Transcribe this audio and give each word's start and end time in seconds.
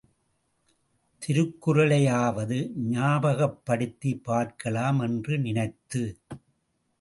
திருக்குறளையாவது 1.21 2.57
ஞாபகப்படுத்திப் 2.91 4.23
பார்க்கலாம் 4.23 4.99
என்று 4.99 5.39
நினைத்து. 5.39 6.03